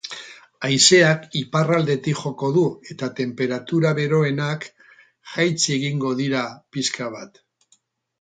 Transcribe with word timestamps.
Haizeak 0.67 1.25
iparraldetik 1.41 2.21
joko 2.21 2.47
du 2.55 2.63
eta 2.95 3.09
tenperatura 3.19 3.91
beroenak 3.99 4.65
jaitsi 5.35 5.71
egingo 5.77 6.15
dira 6.23 6.43
pixka 6.79 7.11
bat. 7.19 7.39